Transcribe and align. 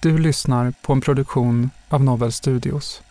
Du 0.00 0.18
lyssnar 0.18 0.70
på 0.82 0.92
en 0.92 1.00
produktion 1.00 1.70
av 1.88 2.04
Novel 2.04 2.32
Studios. 2.32 3.02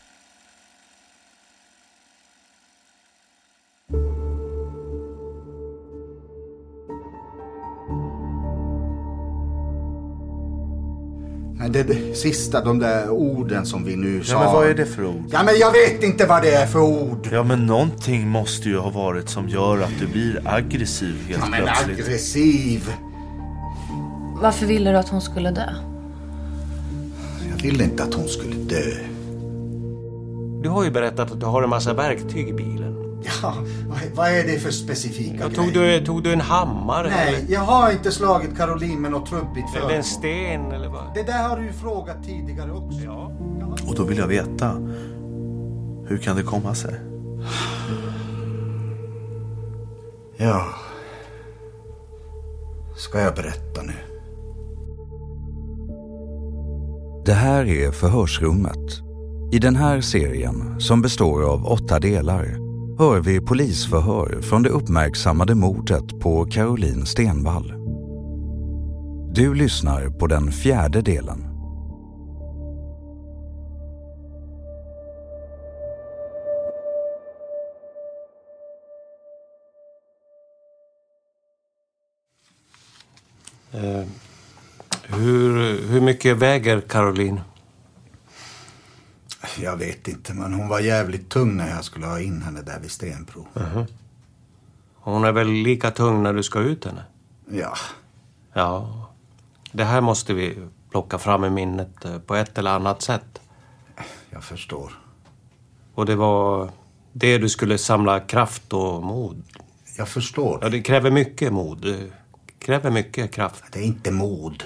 Men 11.60 11.72
det, 11.72 11.84
det 11.84 12.16
sista, 12.18 12.64
de 12.64 12.80
där 12.80 13.10
orden 13.10 13.66
som 13.66 13.84
vi 13.86 13.96
nu 13.96 14.24
sa. 14.24 14.34
Ja, 14.34 14.40
men 14.44 14.54
vad 14.54 14.68
är 14.68 14.74
det 14.74 14.86
för 14.86 15.06
ord? 15.06 15.26
Ja, 15.32 15.44
men 15.44 15.54
jag 15.60 15.72
vet 15.72 16.04
inte 16.04 16.26
vad 16.26 16.42
det 16.44 16.52
är 16.52 16.66
för 16.68 16.80
ord. 16.80 17.28
Ja, 17.32 17.44
men 17.44 17.66
någonting 17.66 18.28
måste 18.28 18.70
ju 18.70 18.78
ha 18.78 18.90
varit 18.90 19.30
som 19.30 19.50
gör 19.50 19.82
att 19.82 20.00
du 20.00 20.08
blir 20.08 20.42
aggressiv 20.48 21.16
helt 21.28 21.44
Ja, 21.44 21.50
men 21.50 21.64
plötsligt. 21.64 22.00
aggressiv. 22.00 22.94
Varför 24.42 24.66
ville 24.66 24.92
du 24.92 24.98
att 24.98 25.10
hon 25.10 25.22
skulle 25.22 25.52
dö? 25.52 25.70
Jag 27.58 27.64
ville 27.64 27.84
inte 27.84 28.04
att 28.04 28.14
hon 28.14 28.28
skulle 28.28 28.56
dö. 28.56 28.92
Du 30.64 30.70
har 30.70 30.84
ju 30.84 30.92
berättat 30.92 31.32
att 31.32 31.40
du 31.40 31.46
har 31.46 31.64
en 31.64 31.70
massa 31.70 31.94
verktyg 31.94 32.50
i 32.50 32.54
bilen. 32.54 33.22
Ja, 33.42 33.54
vad, 34.16 34.28
är 34.28 34.44
det 34.44 34.60
för 34.60 34.72
specifika 34.72 35.36
Ja, 35.40 35.48
grejer? 35.48 35.56
tog, 35.56 35.74
du, 35.74 36.06
tog 36.06 36.24
du 36.24 36.34
en 36.34 36.42
hammare? 36.42 37.10
Nej, 37.10 37.36
Eller, 37.36 37.54
jag 37.54 37.60
har 37.62 37.92
inte 37.92 38.12
slagit 38.12 38.58
Caroline 38.58 39.02
med 39.02 39.12
något 39.12 39.30
trubbigt 39.30 39.58
eller 39.58 39.68
föremål. 39.74 39.92
en 39.92 40.04
sten 40.04 40.72
eller 40.72 40.88
vad? 40.90 41.14
Det 41.16 41.24
där 41.24 41.48
har 41.48 41.58
du 41.58 41.66
ju 41.66 41.74
frågat 41.74 42.24
tidigare 42.26 42.72
också. 42.72 43.00
Ja. 43.06 43.32
Och 43.90 43.96
då 43.96 44.04
vill 44.04 44.18
jag 44.18 44.28
veta. 44.28 44.72
Hur 46.08 46.18
kan 46.24 46.36
det 46.36 46.44
komma 46.44 46.76
sig? 46.76 46.96
Ja. 50.38 50.66
Ska 52.98 53.20
jag 53.22 53.36
berätta 53.36 53.82
nu? 53.82 53.94
Det 57.28 57.34
här 57.34 57.66
är 57.66 57.92
Förhörsrummet. 57.92 59.02
I 59.52 59.60
den 59.60 59.76
här 59.76 60.02
serien, 60.02 60.80
som 60.80 61.02
består 61.02 61.54
av 61.54 61.66
åtta 61.66 62.00
delar, 62.00 62.44
hör 63.00 63.20
vi 63.20 63.42
polisförhör 63.42 64.42
från 64.42 64.64
det 64.64 64.70
uppmärksammade 64.70 65.56
mordet 65.56 66.20
på 66.20 66.46
Caroline 66.46 67.06
Stenvall. 67.06 67.74
Du 69.34 69.54
lyssnar 69.54 70.10
på 70.10 70.28
den 70.28 70.52
fjärde 70.52 71.02
delen. 71.02 71.44
Uh 83.76 84.27
hur, 85.08 85.82
hur 85.88 86.02
mycket 86.02 86.38
väger 86.38 86.82
Caroline? 86.82 87.42
Jag 89.58 89.78
vet 89.78 90.08
inte, 90.08 90.34
men 90.34 90.54
hon 90.54 90.68
var 90.68 90.80
jävligt 90.80 91.30
tung 91.30 91.58
när 91.58 91.70
jag 91.70 91.84
skulle 91.84 92.06
ha 92.06 92.20
in 92.22 92.42
henne 92.42 92.62
där 92.62 92.80
vid 92.80 92.92
Stenbro. 92.92 93.48
Hon 94.96 95.24
är 95.24 95.32
väl 95.32 95.48
lika 95.48 95.92
tung 95.92 96.24
när 96.24 96.34
du 96.34 96.44
ska 96.44 96.60
ut 96.60 96.86
henne? 96.86 97.04
Ja, 97.52 97.74
Ja. 98.54 99.04
Det 99.72 99.84
här 99.84 100.02
måste 100.02 100.34
vi 100.34 100.58
plocka 100.92 101.18
fram 101.18 101.44
i 101.46 101.50
minnet 101.50 102.06
eh, 102.06 102.20
på 102.20 102.36
ett 102.36 102.58
eller 102.58 102.72
annat 102.72 103.02
sätt. 103.02 103.42
jag 104.30 104.44
förstår. 104.44 104.92
Och 105.94 106.06
det 106.06 106.16
var 106.16 106.70
det 107.14 107.38
du 107.38 107.50
skulle 107.50 107.78
samla 107.78 108.20
kraft 108.20 108.74
och 108.74 109.04
mod. 109.04 109.44
Jag 109.98 110.08
förstår. 110.08 110.60
Ja, 110.62 110.70
det 110.70 110.82
kräver 110.82 111.12
mycket 111.12 111.54
mod. 111.54 111.82
Det 111.82 112.12
kräver 112.60 112.92
mycket 112.92 113.32
kraft. 113.32 113.64
Det 113.72 113.80
är 113.80 113.84
inte 113.84 114.12
mod. 114.12 114.64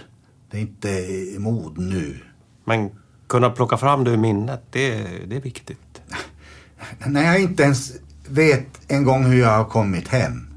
Det 0.51 0.57
är 0.57 0.61
inte 0.61 1.05
mod 1.39 1.77
nu. 1.77 2.17
Men 2.65 2.89
kunna 3.27 3.49
plocka 3.49 3.77
fram 3.77 4.03
det 4.03 4.11
ur 4.11 4.17
minnet, 4.17 4.61
det, 4.69 5.03
det 5.27 5.35
är 5.35 5.41
viktigt. 5.41 6.01
När 7.07 7.23
jag 7.23 7.41
inte 7.41 7.63
ens 7.63 7.93
vet 8.27 8.67
en 8.87 9.03
gång 9.03 9.25
hur 9.25 9.39
jag 9.39 9.57
har 9.57 9.65
kommit 9.65 10.07
hem. 10.07 10.47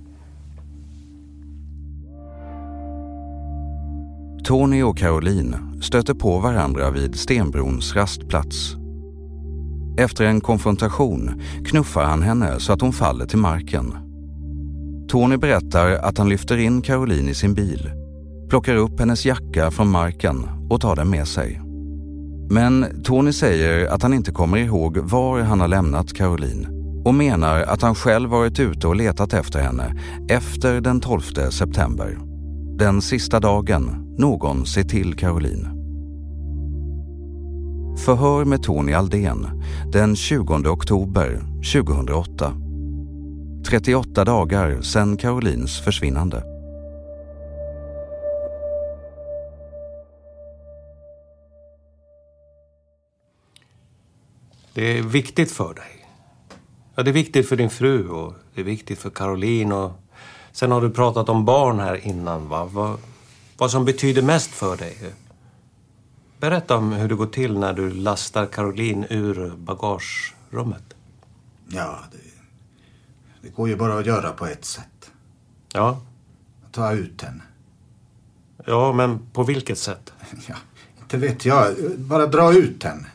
Tony 4.45 4.83
och 4.83 4.99
Caroline 4.99 5.57
stöter 5.83 6.15
på 6.15 6.39
varandra 6.39 6.91
vid 6.91 7.15
Stenbrons 7.15 7.95
rastplats. 7.95 8.77
Efter 9.99 10.25
en 10.25 10.41
konfrontation 10.41 11.43
knuffar 11.65 12.05
han 12.05 12.23
henne 12.23 12.61
så 12.61 12.73
att 12.73 12.81
hon 12.81 12.93
faller 12.93 13.27
till 13.27 13.39
marken. 13.39 13.95
Tony 15.09 15.37
berättar 15.37 15.91
att 15.91 16.19
han 16.19 16.29
lyfter 16.29 16.57
in 16.57 16.83
Caroline 16.83 17.29
i 17.29 17.35
sin 17.35 17.55
bil, 17.55 17.91
plockar 18.55 18.77
upp 18.77 19.01
hennes 19.01 19.27
jacka 19.27 19.71
från 19.71 19.91
marken 19.91 20.49
och 20.71 20.81
tar 20.81 20.97
den 20.97 21.11
med 21.11 21.29
sig. 21.29 21.61
Men 22.51 23.03
Tony 23.05 23.33
säger 23.33 23.87
att 23.87 24.03
han 24.03 24.15
inte 24.15 24.33
kommer 24.33 24.59
ihåg 24.59 24.99
var 24.99 25.41
han 25.41 25.61
har 25.61 25.69
lämnat 25.69 26.13
Caroline 26.13 26.67
och 27.05 27.15
menar 27.15 27.61
att 27.61 27.83
han 27.83 27.95
själv 27.95 28.31
varit 28.31 28.61
ute 28.61 28.87
och 28.89 28.97
letat 28.97 29.33
efter 29.33 29.61
henne 29.61 29.97
efter 30.29 30.81
den 30.81 31.01
12 31.01 31.21
september. 31.51 32.19
Den 32.79 33.03
sista 33.03 33.41
dagen 33.41 34.15
någon 34.19 34.67
ser 34.67 34.85
till 34.85 35.15
Caroline. 35.15 35.69
Förhör 38.05 38.45
med 38.45 38.63
Tony 38.63 38.93
Aldén 38.93 39.47
den 39.93 40.17
20 40.17 40.55
oktober 40.55 41.41
2008. 41.73 42.53
38 43.67 44.25
dagar 44.25 44.81
sedan 44.81 45.17
Carolines 45.17 45.81
försvinnande. 45.81 46.54
Det 54.75 54.99
är 54.99 55.03
viktigt 55.03 55.53
för 55.53 55.75
dig. 55.75 56.07
Ja, 56.95 57.03
det 57.03 57.11
är 57.11 57.13
viktigt 57.13 57.49
för 57.49 57.57
din 57.57 57.71
fru 57.71 58.09
och 58.09 58.35
det 58.55 58.61
är 58.61 58.65
viktigt 58.65 58.99
för 58.99 59.11
Caroline. 59.11 59.73
Och 59.73 59.93
sen 60.53 60.71
har 60.71 60.81
du 60.81 60.91
pratat 60.91 61.29
om 61.29 61.45
barn 61.45 61.81
här 61.81 62.07
innan. 62.07 62.49
Va? 62.49 62.65
Vad, 62.65 62.99
vad 63.57 63.71
som 63.71 63.85
betyder 63.85 64.23
mest 64.23 64.51
för 64.51 64.77
dig. 64.77 64.97
Berätta 66.39 66.77
om 66.77 66.93
hur 66.93 67.09
det 67.09 67.15
går 67.15 67.27
till 67.27 67.59
när 67.59 67.73
du 67.73 67.91
lastar 67.91 68.47
Caroline 68.47 69.07
ur 69.11 69.57
bagagerummet. 69.57 70.95
Ja, 71.69 71.99
det, 72.13 72.19
Det 73.43 73.55
går 73.55 73.69
ju 73.69 73.77
bara 73.77 73.99
att 73.99 74.07
göra 74.07 74.33
på 74.33 74.47
ett 74.47 74.65
sätt. 74.65 75.11
Ja. 75.73 76.01
Ta 76.73 76.93
ut 76.93 77.23
henne. 77.23 77.43
Ja, 78.67 78.93
men 78.93 79.19
på 79.33 79.43
vilket 79.43 79.79
sätt? 79.79 80.13
Ja, 80.49 80.55
inte 81.01 81.17
vet 81.17 81.45
jag. 81.45 81.75
Bara 81.99 82.27
dra 82.27 82.53
ut 82.53 82.83
henne. 82.83 83.07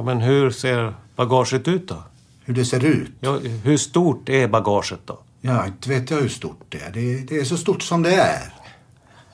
Ja, 0.00 0.04
men 0.04 0.20
hur 0.20 0.50
ser 0.50 0.94
bagaget 1.16 1.68
ut 1.68 1.88
då? 1.88 2.02
Hur 2.44 2.54
det 2.54 2.64
ser 2.64 2.84
ut? 2.84 3.10
Ja, 3.20 3.38
hur 3.64 3.76
stort 3.76 4.28
är 4.28 4.48
bagaget 4.48 5.00
då? 5.04 5.18
Ja, 5.40 5.66
inte 5.66 5.88
vet 5.88 6.10
jag 6.10 6.20
hur 6.20 6.28
stort 6.28 6.60
det 6.68 6.78
är. 6.78 6.90
Det, 6.90 7.18
det 7.18 7.40
är 7.40 7.44
så 7.44 7.56
stort 7.56 7.82
som 7.82 8.02
det 8.02 8.14
är. 8.14 8.54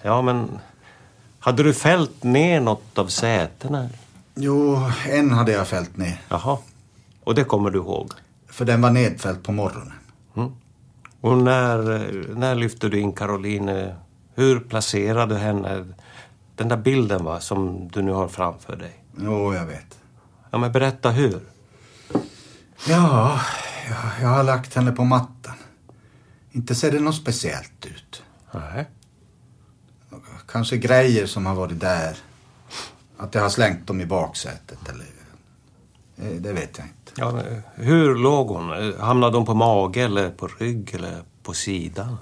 Ja, 0.03 0.23
men 0.23 0.59
hade 1.39 1.63
du 1.63 1.75
fällt 1.75 2.23
ner 2.23 2.61
något 2.61 2.99
av 2.99 3.07
sätena? 3.07 3.89
Jo, 4.35 4.83
en 5.09 5.31
hade 5.31 5.53
jag 5.53 5.69
fällt 5.69 5.97
ner. 5.97 6.21
Jaha. 6.29 6.59
Och 7.25 7.35
det 7.35 7.45
kommer 7.45 7.71
du 7.71 7.79
ihåg? 7.79 8.12
För 8.49 8.65
den 8.65 8.83
var 8.83 8.91
nedfälld 8.91 9.43
på 9.43 9.53
morgonen. 9.53 9.93
Mm. 10.37 10.53
Och 11.21 11.39
när, 11.39 11.79
när 12.35 12.55
lyfte 12.55 12.89
du 12.89 13.01
in 13.01 13.12
Caroline? 13.12 13.93
Hur 14.35 14.61
placerade 14.61 15.35
du 15.35 15.39
henne? 15.39 15.87
Den 16.57 16.69
där 16.69 16.77
bilden 16.77 17.25
va, 17.25 17.41
som 17.41 17.89
du 17.93 18.03
nu 18.03 18.12
har 18.12 18.29
framför 18.29 18.77
dig. 18.77 19.03
Jo, 19.21 19.55
jag 19.55 19.67
vet. 19.67 19.99
Ja, 20.56 20.61
men 20.61 20.73
berätta 20.73 21.11
hur. 21.11 21.41
Ja, 22.88 23.41
jag, 23.88 23.97
jag 24.23 24.29
har 24.29 24.44
lagt 24.44 24.75
henne 24.75 24.93
på 24.93 25.05
mattan. 25.05 25.55
Inte 26.53 26.75
ser 26.75 26.93
det 26.93 27.00
något 27.00 27.14
speciellt 27.17 27.87
ut. 27.87 28.23
Nej. 28.53 28.87
Kanske 30.49 30.76
grejer 30.76 31.26
som 31.26 31.47
har 31.47 31.55
varit 31.55 31.81
där. 31.81 32.17
Att 33.17 33.35
jag 33.35 33.43
har 33.43 33.49
slängt 33.49 33.87
dem 33.87 34.00
i 34.00 34.06
baksätet 34.06 34.79
eller... 34.88 35.06
eh, 36.17 36.37
Det 36.41 36.53
vet 36.53 36.79
jag 36.79 36.87
inte. 36.87 37.12
Ja, 37.17 37.43
hur 37.75 38.14
låg 38.14 38.49
hon? 38.49 38.94
Hamnade 39.00 39.37
hon 39.37 39.47
på 39.47 39.55
mage 39.55 40.00
eller 40.05 40.31
på 40.31 40.47
rygg 40.47 40.94
eller 40.94 41.23
på 41.43 41.52
sidan? 41.55 42.17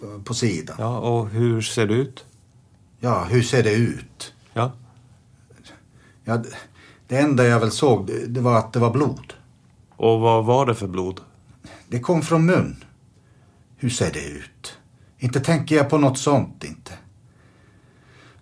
På- 0.00 0.22
På 0.24 0.34
sidan. 0.34 0.76
Ja, 0.78 0.98
och 0.98 1.28
hur 1.28 1.62
ser 1.62 1.86
det 1.86 1.94
ut? 1.94 2.24
Ja, 3.00 3.24
hur 3.24 3.42
ser 3.42 3.62
det 3.62 3.72
ut? 3.74 4.34
Ja. 4.52 4.72
Ja, 6.24 6.42
det- 7.08 7.16
enda 7.18 7.44
jag 7.46 7.60
väl 7.60 7.70
såg, 7.70 8.06
det, 8.06 8.26
det 8.26 8.40
var 8.40 8.58
att 8.58 8.72
det 8.72 8.78
var 8.78 8.90
blod. 8.90 9.32
Och 9.96 10.20
vad 10.20 10.44
var 10.44 10.66
det 10.66 10.74
för 10.74 10.86
blod? 10.86 11.20
Det 11.88 12.00
kom 12.00 12.22
från 12.22 12.46
mun. 12.46 12.84
Hur 13.76 13.90
ser 13.90 14.12
det 14.12 14.24
ut? 14.24 14.78
Inte 15.18 15.40
tänker 15.40 15.76
jag 15.76 15.90
på 15.90 15.98
något 15.98 16.18
sånt, 16.18 16.64
inte. 16.64 16.92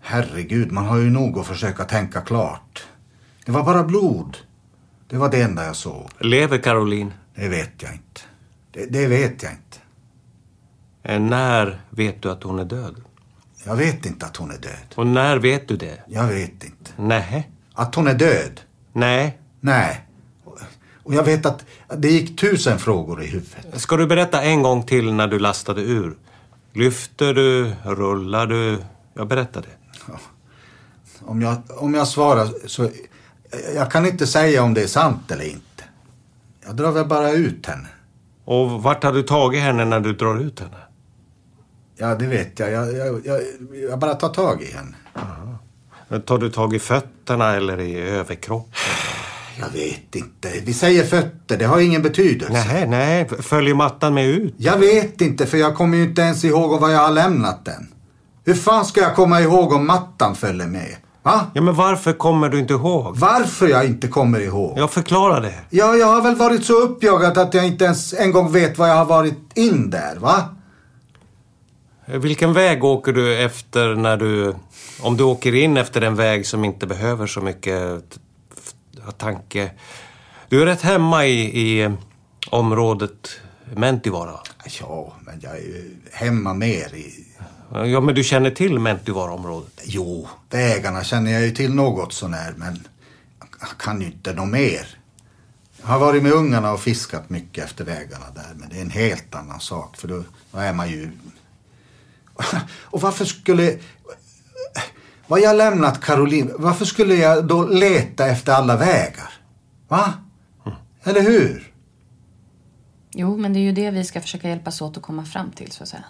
Herregud, 0.00 0.72
man 0.72 0.84
har 0.86 0.96
ju 0.98 1.10
nog 1.10 1.38
att 1.38 1.46
försöka 1.46 1.84
tänka 1.84 2.20
klart. 2.20 2.86
Det 3.46 3.52
var 3.52 3.64
bara 3.64 3.82
blod. 3.84 4.36
Det 5.08 5.16
var 5.16 5.30
det 5.30 5.42
enda 5.42 5.64
jag 5.66 5.76
såg. 5.76 6.10
Lever 6.20 6.58
Caroline? 6.58 7.12
Det 7.34 7.48
vet 7.48 7.82
jag 7.82 7.92
inte. 7.92 8.20
Det, 8.72 8.86
det 8.86 9.06
vet 9.06 9.42
jag 9.42 9.52
inte. 9.52 9.78
Eh, 11.02 11.20
När 11.20 11.80
vet 11.90 12.22
du 12.22 12.30
att 12.30 12.42
hon 12.42 12.58
är 12.58 12.64
död? 12.64 12.96
Jag 13.64 13.76
vet 13.76 14.06
inte 14.06 14.26
att 14.26 14.36
hon 14.36 14.50
är 14.50 14.58
död. 14.58 14.94
Och 14.94 15.06
när 15.06 15.36
vet 15.38 15.68
du 15.68 15.76
det? 15.76 16.02
Jag 16.08 16.26
vet 16.26 16.64
inte. 16.64 16.90
Nej. 16.96 17.50
Att 17.78 17.94
hon 17.94 18.06
är 18.06 18.14
död? 18.14 18.60
Nej. 18.92 19.38
Nej. 19.60 20.06
Och 21.02 21.14
jag 21.14 21.22
vet 21.22 21.46
att 21.46 21.64
det 21.96 22.08
gick 22.08 22.40
tusen 22.40 22.78
frågor 22.78 23.22
i 23.22 23.26
huvudet. 23.26 23.80
Ska 23.80 23.96
du 23.96 24.06
berätta 24.06 24.42
en 24.42 24.62
gång 24.62 24.82
till 24.82 25.12
när 25.12 25.26
du 25.26 25.38
lastade 25.38 25.82
ur? 25.82 26.16
Lyfter 26.72 27.34
du? 27.34 27.72
Rullar 27.84 28.46
du? 28.46 28.78
Jag 29.14 29.28
berättade. 29.28 29.68
Om 31.20 31.42
jag, 31.42 31.62
om 31.68 31.94
jag 31.94 32.08
svarar 32.08 32.48
så... 32.66 32.90
Jag 33.74 33.90
kan 33.90 34.06
inte 34.06 34.26
säga 34.26 34.62
om 34.62 34.74
det 34.74 34.82
är 34.82 34.86
sant 34.86 35.30
eller 35.30 35.44
inte. 35.44 35.84
Jag 36.66 36.76
drar 36.76 36.92
väl 36.92 37.06
bara 37.06 37.30
ut 37.30 37.66
henne. 37.66 37.88
Och 38.44 38.82
vart 38.82 39.04
har 39.04 39.12
du 39.12 39.22
tagit 39.22 39.60
henne 39.62 39.84
när 39.84 40.00
du 40.00 40.12
drar 40.12 40.40
ut 40.40 40.60
henne? 40.60 40.78
Ja, 41.96 42.14
det 42.14 42.26
vet 42.26 42.58
jag. 42.58 42.70
Jag, 42.70 42.96
jag, 42.96 43.26
jag, 43.26 43.40
jag 43.90 43.98
bara 43.98 44.14
tar 44.14 44.28
tag 44.28 44.62
i 44.62 44.72
henne. 44.72 44.96
Tar 46.26 46.38
du 46.38 46.50
tag 46.50 46.74
i 46.74 46.78
fötterna 46.78 47.54
eller 47.56 47.80
i 47.80 48.00
överkroppen? 48.00 48.72
Jag 49.60 49.68
vet 49.68 50.14
inte. 50.14 50.48
Vi 50.64 50.74
säger 50.74 51.04
fötter. 51.04 51.56
Det 51.56 51.64
har 51.64 51.80
ingen 51.80 52.02
betydelse. 52.02 52.64
Nej, 52.72 52.86
nej. 52.88 53.28
Följer 53.40 53.74
mattan 53.74 54.14
med 54.14 54.26
ut? 54.28 54.54
Jag 54.58 54.78
vet 54.78 55.20
inte, 55.20 55.46
för 55.46 55.58
jag 55.58 55.74
kommer 55.76 55.96
ju 55.96 56.04
inte 56.04 56.22
ens 56.22 56.44
ihåg 56.44 56.80
var 56.80 56.90
jag 56.90 56.98
har 57.00 57.10
lämnat 57.10 57.64
den. 57.64 57.88
Hur 58.44 58.54
fan 58.54 58.84
ska 58.84 59.00
jag 59.00 59.14
komma 59.14 59.40
ihåg 59.40 59.72
om 59.72 59.86
mattan 59.86 60.34
följer 60.34 60.66
med? 60.66 60.96
Va? 61.22 61.46
Ja, 61.54 61.62
men 61.62 61.74
varför 61.74 62.12
kommer 62.12 62.48
du 62.48 62.58
inte 62.58 62.72
ihåg? 62.74 63.16
Varför 63.16 63.68
jag 63.68 63.84
inte 63.86 64.08
kommer 64.08 64.40
ihåg? 64.40 64.78
Jag 64.78 64.90
förklarar 64.90 65.40
det. 65.40 65.54
Ja, 65.70 65.94
jag 65.94 66.06
har 66.06 66.22
väl 66.22 66.34
varit 66.36 66.64
så 66.64 66.72
uppjagad 66.72 67.38
att 67.38 67.54
jag 67.54 67.66
inte 67.66 67.84
ens 67.84 68.12
en 68.14 68.32
gång 68.32 68.52
vet 68.52 68.78
var 68.78 68.86
jag 68.86 68.94
har 68.94 69.04
varit 69.04 69.38
in 69.54 69.90
där, 69.90 70.16
va? 70.16 70.55
Vilken 72.06 72.52
väg 72.52 72.84
åker 72.84 73.12
du 73.12 73.38
efter 73.44 73.94
när 73.94 74.16
du... 74.16 74.54
Om 75.00 75.16
du 75.16 75.24
åker 75.24 75.54
in 75.54 75.76
efter 75.76 76.02
en 76.02 76.16
väg 76.16 76.46
som 76.46 76.64
inte 76.64 76.86
behöver 76.86 77.26
så 77.26 77.40
mycket 77.40 78.02
tanke. 79.16 79.70
Du 80.48 80.62
är 80.62 80.66
rätt 80.66 80.82
hemma 80.82 81.26
i, 81.26 81.60
i 81.60 81.90
området 82.50 83.40
Mentivaara. 83.74 84.40
Ja, 84.80 85.12
men 85.20 85.40
jag 85.42 85.56
är 85.56 85.84
hemma 86.12 86.54
mer 86.54 86.94
i... 86.94 87.26
Ja, 87.72 88.00
men 88.00 88.14
du 88.14 88.24
känner 88.24 88.50
till 88.50 88.78
Mentivaara-området? 88.78 89.80
Jo, 89.84 90.28
vägarna 90.50 91.04
känner 91.04 91.32
jag 91.32 91.42
ju 91.42 91.50
till 91.50 91.74
något 91.74 92.12
sånär, 92.12 92.54
men 92.56 92.84
jag 93.60 93.78
kan 93.78 94.00
ju 94.00 94.06
inte 94.06 94.32
något 94.32 94.48
mer. 94.48 94.86
Jag 95.80 95.86
har 95.86 95.98
varit 95.98 96.22
med 96.22 96.32
ungarna 96.32 96.72
och 96.72 96.80
fiskat 96.80 97.30
mycket 97.30 97.64
efter 97.64 97.84
vägarna 97.84 98.26
där, 98.34 98.54
men 98.54 98.68
det 98.68 98.76
är 98.76 98.82
en 98.82 98.90
helt 98.90 99.34
annan 99.34 99.60
sak, 99.60 99.96
för 99.96 100.08
då, 100.08 100.22
då 100.52 100.58
är 100.58 100.72
man 100.72 100.90
ju... 100.90 101.10
Och 102.82 103.00
varför 103.00 103.24
skulle... 103.24 103.78
Vad 105.26 105.40
jag 105.40 105.56
lämnat 105.56 106.00
Caroline, 106.00 106.50
varför 106.58 106.84
skulle 106.84 107.14
jag 107.14 107.46
då 107.46 107.66
leta 107.68 108.26
efter 108.26 108.52
alla 108.52 108.76
vägar? 108.76 109.32
Va? 109.88 110.12
Eller 111.02 111.22
hur? 111.22 111.72
Jo, 113.10 113.36
men 113.36 113.52
det 113.52 113.58
är 113.58 113.62
ju 113.62 113.72
det 113.72 113.90
vi 113.90 114.04
ska 114.04 114.20
försöka 114.20 114.48
hjälpas 114.48 114.80
åt 114.80 114.96
att 114.96 115.02
komma 115.02 115.24
fram 115.24 115.50
till, 115.50 115.72
så 115.72 115.82
att 115.82 115.88
säga. 115.88 116.04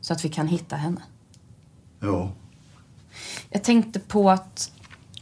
Så 0.00 0.12
att 0.12 0.24
vi 0.24 0.28
kan 0.28 0.46
hitta 0.46 0.76
henne. 0.76 1.02
Jo. 2.02 2.32
Jag 3.50 3.64
tänkte 3.64 4.00
på 4.00 4.30
att 4.30 4.72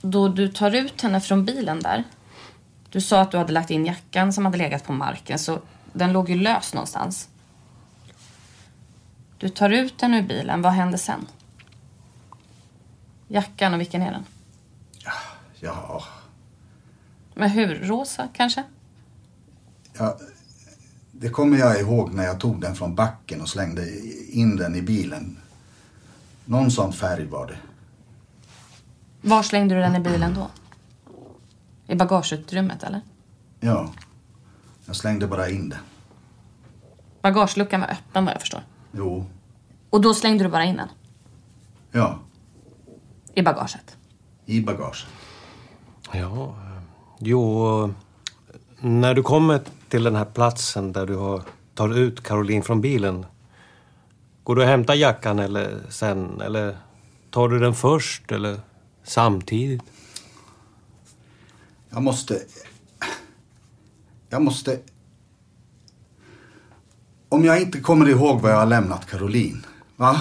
då 0.03 0.29
du 0.29 0.49
tar 0.49 0.75
ut 0.75 1.03
henne 1.03 1.21
från 1.21 1.45
bilen 1.45 1.81
där. 1.81 2.05
Du 2.91 3.01
sa 3.01 3.21
att 3.21 3.31
du 3.31 3.39
hade 3.39 3.53
lagt 3.53 3.71
in 3.71 3.87
jackan 3.87 4.33
som 4.33 4.45
hade 4.45 4.59
legat 4.59 4.85
på 4.85 4.93
marken, 4.93 5.39
så 5.39 5.59
den 5.93 6.13
låg 6.13 6.31
ju 6.31 6.37
lös 6.37 6.75
någonstans. 6.75 7.29
Du 9.39 9.49
tar 9.49 9.71
ut 9.71 9.99
den 9.99 10.15
ur 10.15 10.23
bilen, 10.23 10.63
vad 10.63 10.73
händer 10.73 10.99
sen? 10.99 11.27
Jackan, 13.29 13.75
och 13.75 13.81
vilken 13.81 14.03
är 14.03 14.11
den? 14.13 14.25
Ja, 15.05 15.13
Men 17.35 17.51
hur? 17.51 17.75
Rosa, 17.75 18.29
kanske? 18.35 18.63
ja, 19.99 20.19
det 21.13 21.29
kommer 21.29 21.59
jag 21.59 21.81
ihåg 21.81 22.15
när 22.15 22.25
jag 22.25 22.41
tog 22.41 22.61
den 22.61 22.75
från 22.75 22.95
backen 22.95 23.41
och 23.41 23.49
slängde 23.49 24.01
in 24.31 24.57
den 24.57 24.75
i 24.75 24.83
bilen. 24.83 25.39
Någon 26.45 26.71
sån 26.71 26.93
färg 26.93 27.27
var 27.27 27.47
det. 27.47 27.57
Var 29.21 29.43
slängde 29.43 29.75
du 29.75 29.81
den 29.81 29.97
i 29.97 30.01
bilen 30.01 30.35
då? 30.35 30.49
I 31.87 31.95
bagageutrymmet, 31.95 32.83
eller? 32.83 33.01
Ja, 33.61 33.93
jag 34.87 34.97
slängde 34.97 35.27
bara 35.27 35.49
in 35.49 35.69
den. 35.69 35.79
Bagageluckan 37.23 37.81
var 37.81 37.89
öppen, 37.89 38.25
vad 38.25 38.35
jag 38.35 38.41
förstår. 38.41 38.63
Jo, 38.99 39.27
Och 39.91 40.01
då 40.01 40.15
slängde 40.15 40.45
du 40.45 40.51
bara 40.51 40.65
in 40.65 40.77
den 40.77 40.89
ja, 41.93 42.19
i 43.35 43.43
bagaget. 43.43 43.97
i 44.47 44.61
bagaget. 44.61 45.07
Ja, 46.13 46.55
jo... 47.19 47.95
När 48.81 49.15
du 49.15 49.23
kommer 49.23 49.61
till 49.89 50.03
den 50.05 50.17
här 50.17 50.25
platsen 50.25 50.93
där 50.93 51.07
du 51.07 51.17
har, 51.17 51.43
tar 51.75 51.99
ut 51.99 52.23
Caroline 52.23 52.63
från 52.63 52.81
bilen. 52.81 53.27
Går 54.45 54.57
du 54.57 54.63
och 54.63 54.69
hämtar 54.69 54.95
jackan 54.95 55.39
eller 55.39 55.81
sen? 55.91 56.41
Eller 56.41 56.79
tar 57.31 57.49
du 57.49 57.59
den 57.59 57.75
först 57.75 58.33
eller 58.33 58.61
samtidigt? 59.05 59.83
Jag 61.91 62.03
måste... 62.03 62.41
Jag 64.29 64.43
måste... 64.43 64.81
Om 67.29 67.45
jag 67.45 67.63
inte 67.63 67.81
kommer 67.81 68.09
ihåg 68.09 68.41
var 68.41 68.51
jag 68.51 68.57
har 68.57 68.67
lämnat 68.67 69.07
Caroline, 69.07 69.67
va? 69.97 70.21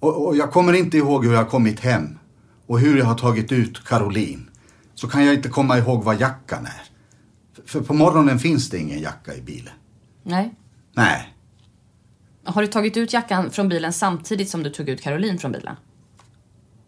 Och, 0.00 0.26
och 0.26 0.36
jag 0.36 0.52
kommer 0.52 0.72
inte 0.72 0.96
ihåg 0.96 1.24
hur 1.24 1.32
jag 1.32 1.38
har 1.38 1.50
kommit 1.50 1.80
hem 1.80 2.18
och 2.66 2.80
hur 2.80 2.98
jag 2.98 3.04
har 3.06 3.14
tagit 3.14 3.52
ut 3.52 3.84
Caroline. 3.84 4.50
Så 4.94 5.08
kan 5.08 5.24
jag 5.24 5.34
inte 5.34 5.48
komma 5.48 5.78
ihåg 5.78 6.04
vad 6.04 6.20
jackan 6.20 6.66
är. 6.66 6.82
För, 7.54 7.62
för 7.68 7.80
på 7.80 7.94
morgonen 7.94 8.38
finns 8.38 8.70
det 8.70 8.78
ingen 8.78 9.00
jacka 9.00 9.34
i 9.34 9.42
bilen. 9.42 9.72
Nej. 10.22 10.54
Nej, 10.94 11.34
Har 12.44 12.62
du 12.62 12.68
tagit 12.68 12.96
ut 12.96 13.12
jackan 13.12 13.50
från 13.50 13.68
bilen 13.68 13.92
samtidigt 13.92 14.50
som 14.50 14.62
du 14.62 14.70
tog 14.70 14.88
ut 14.88 15.00
Caroline 15.00 15.38
från 15.38 15.52
bilen? 15.52 15.76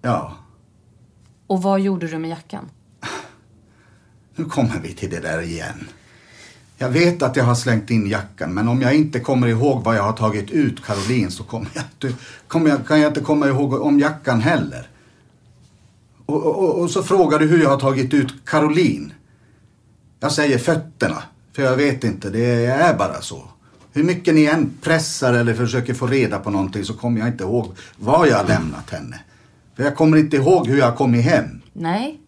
ja. 0.02 0.36
Och 1.46 1.62
vad 1.62 1.80
gjorde 1.80 2.08
du 2.08 2.18
med 2.18 2.30
jackan? 2.30 2.70
Nu 4.36 4.44
kommer 4.44 4.80
vi 4.80 4.94
till 4.94 5.10
det 5.10 5.20
där 5.20 5.42
igen. 5.42 5.88
Jag 6.82 6.88
vet 6.88 7.22
att 7.22 7.36
jag 7.36 7.44
har 7.44 7.54
slängt 7.54 7.90
in 7.90 8.06
jackan, 8.06 8.54
men 8.54 8.68
om 8.68 8.82
jag 8.82 8.94
inte 8.94 9.20
kommer 9.20 9.48
ihåg 9.48 9.84
vad 9.84 9.96
jag 9.96 10.02
har 10.02 10.12
tagit 10.12 10.50
ut 10.50 10.84
Caroline 10.84 11.30
så 11.30 11.44
kommer 11.44 11.68
jag 11.74 11.84
inte, 11.84 12.18
kommer 12.48 12.70
jag, 12.70 12.86
kan 12.86 13.00
jag 13.00 13.10
inte 13.10 13.20
komma 13.20 13.46
ihåg 13.46 13.74
om 13.74 14.00
jackan 14.00 14.40
heller. 14.40 14.88
Och, 16.26 16.46
och, 16.46 16.78
och 16.78 16.90
så 16.90 17.02
frågar 17.02 17.38
du 17.38 17.46
hur 17.46 17.62
jag 17.62 17.70
har 17.70 17.80
tagit 17.80 18.14
ut 18.14 18.34
Caroline. 18.44 19.12
Jag 20.20 20.32
säger 20.32 20.58
fötterna, 20.58 21.22
för 21.52 21.62
jag 21.62 21.76
vet 21.76 22.04
inte, 22.04 22.30
det 22.30 22.66
är 22.66 22.96
bara 22.96 23.20
så. 23.20 23.42
Hur 23.92 24.04
mycket 24.04 24.34
ni 24.34 24.44
än 24.44 24.70
pressar 24.82 25.34
eller 25.34 25.54
försöker 25.54 25.94
få 25.94 26.06
reda 26.06 26.38
på 26.38 26.50
någonting 26.50 26.84
så 26.84 26.94
kommer 26.94 27.20
jag 27.20 27.28
inte 27.28 27.44
ihåg 27.44 27.72
var 27.96 28.26
jag 28.26 28.36
har 28.36 28.48
lämnat 28.48 28.90
henne. 28.90 29.20
För 29.76 29.84
jag 29.84 29.96
kommer 29.96 30.16
inte 30.16 30.36
ihåg 30.36 30.66
hur 30.66 30.78
jag 30.78 30.86
har 30.86 30.96
kommit 30.96 31.24
hem. 31.24 31.60
Nej, 31.72 32.20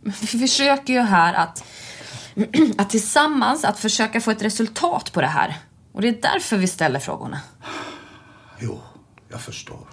men 0.00 0.12
vi 0.20 0.26
försöker 0.26 0.92
ju 0.92 1.00
här 1.00 1.34
att, 1.34 1.64
att 2.78 2.90
tillsammans 2.90 3.64
att 3.64 3.78
försöka 3.78 4.20
få 4.20 4.30
ett 4.30 4.42
resultat 4.42 5.12
på 5.12 5.20
det 5.20 5.26
här. 5.26 5.56
Och 5.92 6.02
det 6.02 6.08
är 6.08 6.22
därför 6.22 6.56
vi 6.56 6.66
ställer 6.66 7.00
frågorna. 7.00 7.40
Jo, 8.58 8.80
jag 9.28 9.40
förstår. 9.40 9.86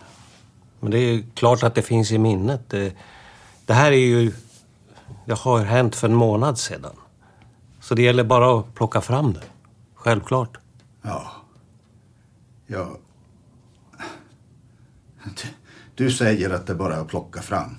Men 0.79 0.91
det 0.91 0.97
är 0.97 1.13
ju 1.13 1.23
klart 1.35 1.63
att 1.63 1.75
det 1.75 1.81
finns 1.81 2.11
i 2.11 2.17
minnet. 2.17 2.69
Det, 2.69 2.93
det 3.65 3.73
här 3.73 3.91
är 3.91 3.95
ju... 3.95 4.33
Det 5.25 5.37
har 5.37 5.59
hänt 5.59 5.95
för 5.95 6.07
en 6.07 6.15
månad 6.15 6.57
sedan. 6.57 6.95
Så 7.79 7.95
det 7.95 8.01
gäller 8.01 8.23
bara 8.23 8.59
att 8.59 8.73
plocka 8.73 9.01
fram 9.01 9.33
det. 9.33 9.43
Självklart. 9.95 10.57
Ja. 11.01 11.31
Ja. 12.67 12.97
Du 15.95 16.11
säger 16.11 16.49
att 16.49 16.67
det 16.67 16.75
bara 16.75 16.95
är 16.95 17.01
att 17.01 17.07
plocka 17.07 17.41
fram. 17.41 17.77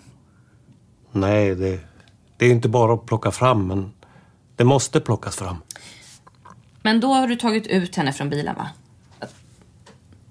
Nej, 1.12 1.54
det, 1.54 1.80
det 2.36 2.46
är 2.46 2.50
inte 2.50 2.68
bara 2.68 2.94
att 2.94 3.06
plocka 3.06 3.30
fram, 3.30 3.66
men 3.66 3.92
det 4.58 4.64
måste 4.64 5.00
plockas 5.00 5.36
fram. 5.36 5.56
Men 6.82 7.00
då 7.00 7.12
har 7.12 7.28
du 7.28 7.36
tagit 7.36 7.66
ut 7.66 7.96
henne 7.96 8.12
från 8.12 8.30
bilen, 8.30 8.54
va? 8.54 8.68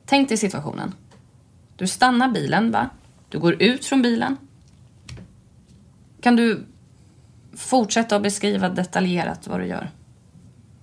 Tänk 0.05 0.29
dig 0.29 0.37
situationen. 0.37 0.93
Du 1.75 1.87
stannar 1.87 2.27
bilen, 2.27 2.71
va? 2.71 2.89
Du 3.29 3.39
går 3.39 3.61
ut 3.61 3.85
från 3.85 4.01
bilen. 4.01 4.37
Kan 6.21 6.35
du 6.35 6.65
fortsätta 7.55 8.15
att 8.15 8.23
beskriva 8.23 8.69
detaljerat 8.69 9.47
vad 9.47 9.59
du 9.59 9.65
gör? 9.65 9.91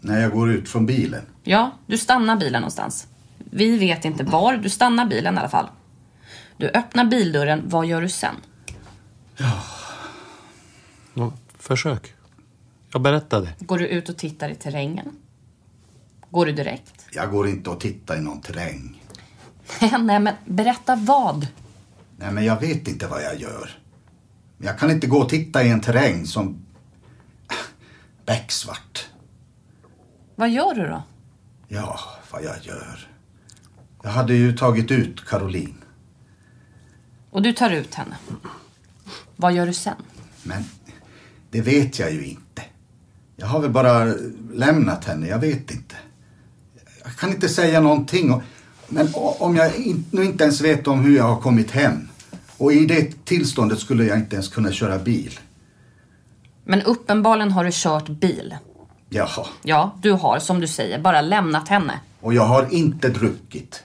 När 0.01 0.21
jag 0.21 0.33
går 0.33 0.51
ut 0.51 0.69
från 0.69 0.87
bilen? 0.87 1.23
Ja, 1.43 1.71
du 1.87 1.99
stannar 1.99 2.37
bilen 2.37 2.61
någonstans. 2.61 3.07
Vi 3.39 3.79
vet 3.79 4.05
inte 4.05 4.25
var, 4.25 4.57
du 4.57 4.71
stannar 4.71 5.07
bilen 5.07 5.35
i 5.35 5.39
alla 5.39 5.49
fall. 5.49 5.69
Du 6.57 6.69
öppnar 6.69 7.05
bildörren, 7.05 7.63
vad 7.67 7.87
gör 7.87 8.01
du 8.01 8.09
sen? 8.09 8.35
Ja. 9.37 9.63
ja 11.15 11.33
försök. 11.59 12.15
Jag 12.95 13.03
berättade. 13.03 13.49
Går 13.59 13.79
du 13.79 13.87
ut 13.87 14.09
och 14.09 14.17
tittar 14.17 14.49
i 14.49 14.55
terrängen? 14.55 15.17
Går 16.31 16.47
du 16.47 16.53
direkt? 16.53 17.07
Jag 17.13 17.31
går 17.31 17.49
inte 17.49 17.71
och 17.71 17.81
tittar 17.81 18.17
i 18.17 18.21
någon 18.21 18.41
terräng. 18.41 19.03
Nej, 19.81 20.21
men 20.21 20.35
berätta 20.45 20.97
vad? 20.97 21.47
Nej, 22.17 22.33
men 22.33 22.45
jag 22.45 22.61
vet 22.61 22.89
inte 22.89 23.07
vad 23.07 23.23
jag 23.23 23.41
gör. 23.41 23.71
Jag 24.59 24.79
kan 24.79 24.91
inte 24.91 25.07
gå 25.07 25.19
och 25.19 25.29
titta 25.29 25.65
i 25.65 25.71
en 25.71 25.81
terräng 25.81 26.27
som 26.27 26.67
becksvart. 28.27 29.09
Vad 30.37 30.51
gör 30.51 30.75
du 30.75 30.87
då? 30.89 31.03
Ja, 31.69 32.01
vad 32.31 32.45
jag 32.45 32.65
gör. 32.65 33.09
Jag 34.03 34.11
hade 34.11 34.35
ju 34.35 34.57
tagit 34.57 34.91
ut 34.91 35.25
Caroline. 35.25 35.85
Och 37.31 37.43
du 37.43 37.53
tar 37.53 37.71
ut 37.71 37.95
henne. 37.95 38.17
Vad 39.37 39.53
gör 39.53 39.67
du 39.67 39.73
sen? 39.73 39.97
Men 40.43 40.65
det 41.51 41.61
vet 41.61 41.99
jag 41.99 42.13
ju 42.13 42.27
inte. 42.27 42.44
Jag 43.37 43.47
har 43.47 43.61
väl 43.61 43.71
bara 43.71 44.15
lämnat 44.53 45.05
henne, 45.05 45.27
jag 45.27 45.39
vet 45.39 45.71
inte. 45.71 45.95
Jag 47.05 47.17
kan 47.17 47.31
inte 47.31 47.49
säga 47.49 47.81
någonting. 47.81 48.43
Men 48.89 49.09
om 49.39 49.57
jag 49.57 49.73
nu 50.11 50.25
inte 50.25 50.45
ens 50.45 50.61
vet 50.61 50.87
om 50.87 51.01
hur 51.05 51.17
jag 51.17 51.25
har 51.25 51.41
kommit 51.41 51.71
hem. 51.71 52.09
Och 52.57 52.73
i 52.73 52.87
det 52.87 53.25
tillståndet 53.25 53.79
skulle 53.79 54.05
jag 54.05 54.19
inte 54.19 54.37
ens 54.37 54.49
kunna 54.49 54.73
köra 54.73 54.99
bil. 54.99 55.41
Men 56.65 56.83
uppenbarligen 56.83 57.53
har 57.53 57.65
du 57.65 57.71
kört 57.73 58.09
bil. 58.09 58.57
Jaha. 59.09 59.47
Ja, 59.63 59.95
du 60.03 60.13
har 60.13 60.39
som 60.39 60.61
du 60.61 60.67
säger 60.67 60.99
bara 60.99 61.21
lämnat 61.21 61.69
henne. 61.69 62.01
Och 62.21 62.35
jag 62.35 62.47
har 62.47 62.75
inte 62.75 63.09
druckit. 63.09 63.85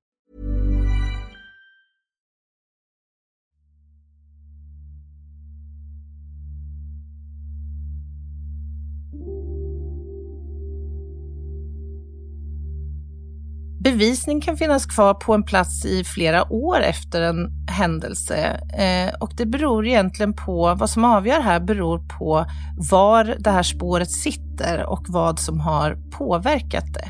Bevisning 13.83 14.41
kan 14.41 14.57
finnas 14.57 14.85
kvar 14.85 15.13
på 15.13 15.33
en 15.33 15.43
plats 15.43 15.85
i 15.85 16.03
flera 16.03 16.51
år 16.51 16.81
efter 16.81 17.21
en 17.21 17.51
händelse 17.67 18.59
eh, 18.77 19.15
och 19.19 19.31
det 19.37 19.45
beror 19.45 19.87
egentligen 19.87 20.33
på, 20.33 20.75
vad 20.75 20.89
som 20.89 21.05
avgör 21.05 21.41
här 21.41 21.59
beror 21.59 21.99
på 21.99 22.45
var 22.91 23.35
det 23.39 23.49
här 23.51 23.63
spåret 23.63 24.11
sitter 24.11 24.85
och 24.85 25.05
vad 25.07 25.39
som 25.39 25.59
har 25.59 25.97
påverkat 26.11 26.93
det. 26.93 27.09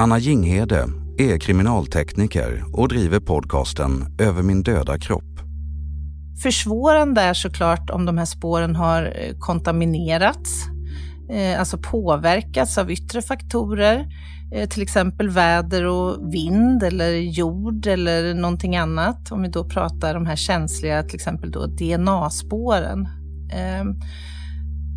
Anna 0.00 0.18
Jinghede 0.18 0.86
är 1.18 1.38
kriminaltekniker 1.38 2.64
och 2.72 2.88
driver 2.88 3.20
podcasten 3.20 4.16
Över 4.18 4.42
min 4.42 4.62
döda 4.62 4.98
kropp. 4.98 5.40
Försvårande 6.42 7.20
är 7.20 7.34
såklart 7.34 7.90
om 7.90 8.06
de 8.06 8.18
här 8.18 8.24
spåren 8.24 8.76
har 8.76 9.02
eh, 9.02 9.38
kontaminerats, 9.38 10.66
eh, 11.30 11.60
alltså 11.60 11.78
påverkats 11.78 12.78
av 12.78 12.90
yttre 12.90 13.22
faktorer, 13.22 14.06
Eh, 14.52 14.68
till 14.68 14.82
exempel 14.82 15.28
väder 15.28 15.84
och 15.84 16.34
vind 16.34 16.82
eller 16.82 17.12
jord 17.12 17.86
eller 17.86 18.34
någonting 18.34 18.76
annat. 18.76 19.32
Om 19.32 19.42
vi 19.42 19.48
då 19.48 19.64
pratar 19.64 20.14
de 20.14 20.26
här 20.26 20.36
känsliga, 20.36 21.02
till 21.02 21.14
exempel 21.14 21.50
då 21.50 21.66
DNA-spåren. 21.66 23.08
Ehm, 23.52 24.00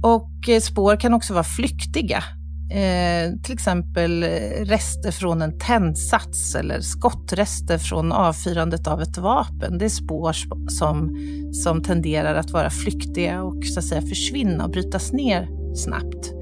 och 0.03 0.49
eh, 0.49 0.59
spår 0.59 0.95
kan 0.95 1.13
också 1.13 1.33
vara 1.33 1.43
flyktiga. 1.43 2.23
Eh, 2.71 3.33
till 3.43 3.53
exempel 3.53 4.23
rester 4.59 5.11
från 5.11 5.41
en 5.41 5.59
tändsats 5.59 6.55
eller 6.55 6.81
skottrester 6.81 7.77
från 7.77 8.11
avfyrandet 8.11 8.87
av 8.87 9.01
ett 9.01 9.17
vapen. 9.17 9.77
Det 9.77 9.85
är 9.85 9.89
spår 9.89 10.33
som, 10.69 11.17
som 11.63 11.83
tenderar 11.83 12.35
att 12.35 12.51
vara 12.51 12.69
flyktiga 12.69 13.43
och 13.43 13.65
så 13.65 13.79
att 13.79 13.85
säga 13.85 14.01
försvinna 14.01 14.65
och 14.65 14.71
brytas 14.71 15.11
ner 15.11 15.49
snabbt. 15.75 16.33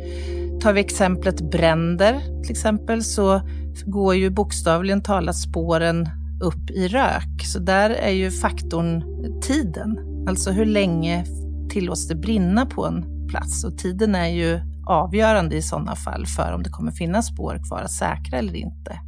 Tar 0.61 0.73
vi 0.73 0.81
exemplet 0.81 1.51
bränder 1.51 2.41
till 2.43 2.51
exempel 2.51 3.03
så 3.03 3.41
går 3.85 4.15
ju 4.15 4.29
bokstavligen 4.29 5.03
talat 5.03 5.35
spåren 5.35 6.09
upp 6.41 6.69
i 6.69 6.87
rök. 6.87 7.45
Så 7.45 7.59
där 7.59 7.89
är 7.89 8.11
ju 8.11 8.31
faktorn 8.31 9.03
tiden, 9.41 9.97
alltså 10.27 10.51
hur 10.51 10.65
länge 10.65 11.25
tillåts 11.69 12.07
det 12.07 12.15
brinna 12.15 12.65
på 12.65 12.85
en 12.85 13.27
plats. 13.29 13.63
Och 13.63 13.77
tiden 13.77 14.15
är 14.15 14.27
ju 14.27 14.59
avgörande 14.87 15.55
i 15.55 15.61
sådana 15.61 15.95
fall 15.95 16.25
för 16.25 16.53
om 16.53 16.63
det 16.63 16.69
kommer 16.69 16.91
finnas 16.91 17.27
spår 17.27 17.59
kvar 17.69 17.81
att 17.81 17.91
säkra 17.91 18.37
eller 18.37 18.55
inte. 18.55 18.99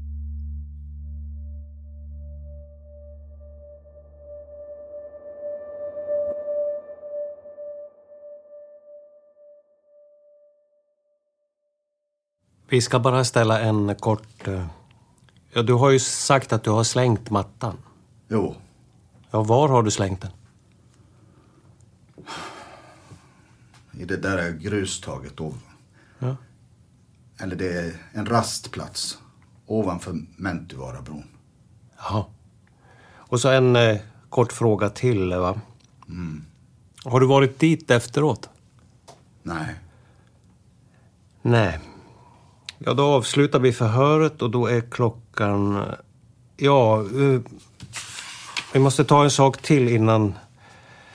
Vi 12.73 12.81
ska 12.81 12.99
bara 12.99 13.23
ställa 13.23 13.59
en 13.59 13.95
kort... 13.95 14.47
eh, 14.47 14.65
Ja, 15.53 15.61
du 15.63 15.73
har 15.73 15.89
ju 15.89 15.99
sagt 15.99 16.53
att 16.53 16.63
du 16.63 16.69
har 16.69 16.83
slängt 16.83 17.29
mattan. 17.29 17.77
Jo. 18.27 18.55
Ja, 19.31 19.43
var 19.43 19.67
har 19.69 19.83
du 19.83 19.91
slängt 19.91 20.21
den? 20.21 20.31
I 23.91 24.05
det 24.05 24.17
där 24.17 24.51
grustaget 24.51 25.39
ovan. 25.39 25.59
Ja. 26.19 26.35
Eller 27.39 27.55
det 27.55 27.73
är 27.79 27.93
en 28.11 28.25
rastplats 28.25 29.17
ovanför 29.65 30.15
Mäntyvarabron. 30.37 31.27
Jaha. 31.97 32.25
Och 33.15 33.39
så 33.39 33.49
en 33.49 33.75
eh, 33.75 33.97
kort 34.29 34.51
fråga 34.53 34.89
till, 34.89 35.33
va? 35.33 35.61
Mm. 36.07 36.45
Har 37.05 37.19
du 37.19 37.25
varit 37.27 37.59
dit 37.59 37.91
efteråt? 37.91 38.49
Nej. 39.43 39.75
Nej. 41.41 41.79
Ja, 42.77 42.93
då 42.93 43.03
avslutar 43.03 43.59
vi 43.59 43.73
förhöret 43.73 44.41
och 44.41 44.49
då 44.49 44.67
är 44.67 44.81
klockan... 44.81 45.83
Ja, 46.57 47.03
vi 48.73 48.79
måste 48.79 49.03
ta 49.03 49.23
en 49.23 49.31
sak 49.31 49.61
till 49.61 49.89
innan 49.89 50.33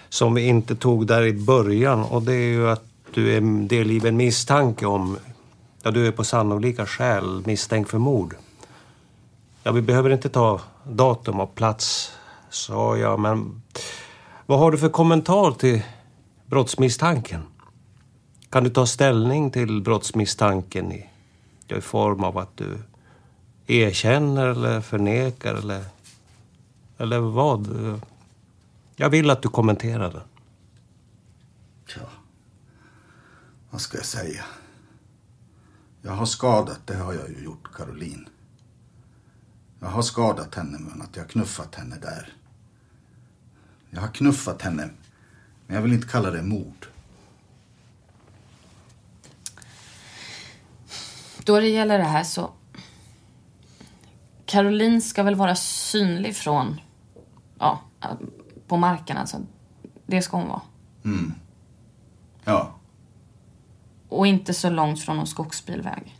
som 0.09 0.35
vi 0.35 0.47
inte 0.47 0.77
tog 0.77 1.07
där 1.07 1.23
i 1.23 1.33
början 1.33 2.05
och 2.05 2.23
det 2.23 2.35
är 2.35 2.53
ju 2.53 2.71
att 2.71 2.85
du 3.15 3.37
är 3.37 3.69
delgiven 3.69 4.17
misstanke 4.17 4.87
om... 4.87 5.17
Ja, 5.83 5.91
du 5.91 6.07
är 6.07 6.13
på 6.13 6.25
sannolika 6.25 6.87
skäl 6.87 7.43
misstänkt 7.47 7.91
för 7.91 7.99
mord. 7.99 8.35
Ja, 9.63 9.73
vi 9.73 9.83
behöver 9.83 10.11
inte 10.11 10.29
ta 10.29 10.61
datum 10.85 11.41
och 11.41 11.55
plats, 11.55 12.13
sa 12.51 12.97
jag, 12.97 13.21
men 13.21 13.63
vad 14.47 14.59
har 14.59 14.71
du 14.71 14.79
för 14.79 14.89
kommentar 14.89 15.51
till 15.51 15.83
brottsmisstanken? 16.47 17.43
Kan 18.51 18.65
du 18.65 18.71
ta 18.71 18.87
ställning 18.87 19.51
till 19.51 19.83
brottsmisstanken 19.83 20.93
i, 20.93 21.08
i 21.77 21.81
form 21.81 22.25
av 22.25 22.39
att 22.39 22.57
du 22.57 22.79
erkänner 23.67 24.47
eller 24.47 24.81
förnekar 24.81 25.55
eller, 25.55 25.85
eller 26.99 27.19
vad? 27.19 27.69
Jag 28.97 29.11
vill 29.11 29.31
att 29.31 29.43
du 29.43 29.49
kommenterar 29.49 30.13
det. 30.13 30.23
Tja. 31.87 32.01
Vad 33.71 33.81
ska 33.81 33.97
jag 33.97 34.07
säga? 34.07 34.45
Jag 36.03 36.13
har 36.13 36.27
skadat, 36.27 36.87
det 36.87 36.97
har 36.97 37.13
jag 37.13 37.29
ju 37.29 37.45
gjort, 37.45 37.73
Caroline. 37.77 38.29
Jag 39.81 39.89
har 39.89 40.03
skadat 40.03 40.55
henne 40.55 40.79
med 40.79 41.03
att 41.03 41.17
jag 41.17 41.23
har 41.23 41.29
knuffat 41.29 41.75
henne 41.75 41.97
där. 41.99 42.33
Jag 43.91 44.01
har 44.01 44.09
knuffat 44.09 44.63
henne, 44.63 44.91
men 45.67 45.77
jag 45.77 45.83
vill 45.83 45.93
inte 45.93 46.09
kalla 46.09 46.31
det 46.31 46.43
mord. 46.43 46.88
Då 51.49 51.61
det 51.61 51.69
gäller 51.69 51.99
det 51.99 52.05
här 52.05 52.25
så... 52.25 52.51
Caroline 54.47 55.03
ska 55.03 55.23
väl 55.23 55.35
vara 55.35 55.55
synlig 55.55 56.37
från... 56.37 56.81
Ja, 57.59 57.81
på 58.67 58.77
marken 58.77 59.17
alltså. 59.17 59.37
Det 60.07 60.23
ska 60.23 60.37
hon 60.37 60.49
vara. 60.49 60.61
Mm. 61.05 61.35
Ja. 62.45 62.75
Och 64.09 64.27
inte 64.27 64.55
så 64.55 64.71
långt 64.71 65.01
från 65.01 65.17
någon 65.17 65.27
skogsbilväg. 65.27 66.17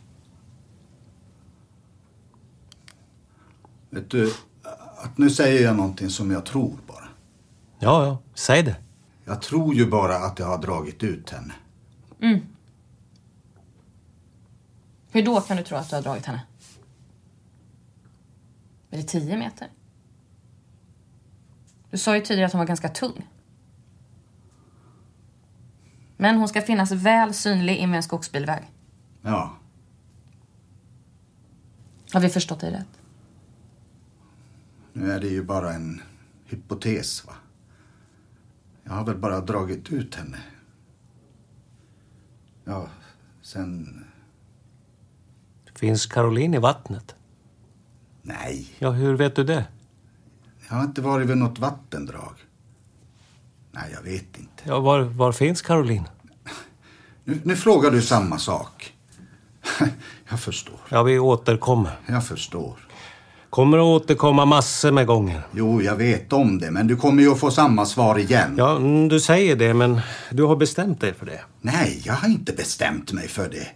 Vet 3.89 4.09
du, 4.09 4.33
att 4.97 5.17
nu 5.17 5.29
säger 5.29 5.63
jag 5.63 5.75
någonting 5.75 6.09
som 6.09 6.31
jag 6.31 6.45
tror 6.45 6.77
bara. 6.87 7.07
Ja, 7.79 8.05
ja, 8.05 8.17
säg 8.33 8.63
det. 8.63 8.75
Jag 9.25 9.41
tror 9.41 9.75
ju 9.75 9.89
bara 9.89 10.15
att 10.15 10.39
jag 10.39 10.47
har 10.47 10.57
dragit 10.57 11.03
ut 11.03 11.29
henne. 11.29 11.53
Mm. 12.21 12.39
Hur 15.11 15.25
då 15.25 15.41
kan 15.41 15.57
du 15.57 15.63
tro 15.63 15.77
att 15.77 15.89
du 15.89 15.95
har 15.95 16.03
dragit 16.03 16.25
henne? 16.25 16.41
Är 18.89 18.97
det 18.97 19.03
tio 19.03 19.37
meter? 19.37 19.67
Du 21.91 21.97
sa 21.97 22.15
ju 22.15 22.21
tidigare 22.21 22.45
att 22.45 22.53
hon 22.53 22.59
var 22.59 22.67
ganska 22.67 22.89
tung. 22.89 23.27
Men 26.17 26.37
hon 26.37 26.47
ska 26.47 26.61
finnas 26.61 26.91
väl 26.91 27.33
synlig 27.33 27.77
invid 27.77 27.97
en 27.97 28.03
skogsbilväg. 28.03 28.71
Ja. 29.21 29.57
Har 32.13 32.19
vi 32.19 32.29
förstått 32.29 32.59
dig 32.59 32.71
rätt? 32.71 33.01
Nu 34.93 35.11
är 35.11 35.19
det 35.19 35.27
ju 35.27 35.43
bara 35.43 35.73
en 35.73 36.01
hypotes, 36.45 37.25
va? 37.27 37.33
Jag 38.83 38.93
har 38.93 39.05
väl 39.05 39.17
bara 39.17 39.41
dragit 39.41 39.89
ut 39.89 40.15
henne. 40.15 40.37
Ja, 42.63 42.87
sen... 43.41 44.05
Finns 45.79 46.05
Caroline 46.05 46.53
i 46.53 46.57
vattnet? 46.57 47.15
Nej. 48.21 48.67
Ja, 48.79 48.91
hur 48.91 49.15
vet 49.15 49.35
du 49.35 49.43
det? 49.43 49.65
Jag 50.69 50.75
har 50.75 50.83
inte 50.83 51.01
varit 51.01 51.27
vid 51.27 51.37
något 51.37 51.59
vattendrag. 51.59 52.33
Nej, 53.71 53.83
jag 53.93 54.01
vet 54.01 54.37
inte. 54.37 54.63
Ja, 54.63 54.79
var, 54.79 55.01
var 55.01 55.31
finns 55.31 55.61
Caroline? 55.61 56.09
Nu, 57.23 57.39
nu 57.43 57.55
frågar 57.55 57.91
du 57.91 58.01
samma 58.01 58.37
sak. 58.37 58.93
jag 60.29 60.39
förstår. 60.39 60.79
Ja, 60.89 61.03
vi 61.03 61.19
återkommer. 61.19 61.99
Jag 62.05 62.25
förstår. 62.25 62.75
Kommer 63.49 63.77
att 63.77 64.01
återkomma 64.01 64.45
massor 64.45 64.91
med 64.91 65.07
gånger. 65.07 65.41
Jo, 65.51 65.81
jag 65.81 65.95
vet 65.95 66.33
om 66.33 66.59
det, 66.59 66.71
men 66.71 66.87
du 66.87 66.95
kommer 66.95 67.23
ju 67.23 67.31
att 67.31 67.39
få 67.39 67.51
samma 67.51 67.85
svar 67.85 68.19
igen. 68.19 68.55
Ja, 68.57 68.75
mm, 68.75 69.07
du 69.07 69.19
säger 69.19 69.55
det, 69.55 69.73
men 69.73 70.01
du 70.31 70.43
har 70.43 70.55
bestämt 70.55 71.01
dig 71.01 71.13
för 71.13 71.25
det. 71.25 71.41
Nej, 71.61 72.01
jag 72.05 72.13
har 72.13 72.29
inte 72.29 72.53
bestämt 72.53 73.13
mig 73.13 73.27
för 73.27 73.49
det. 73.49 73.67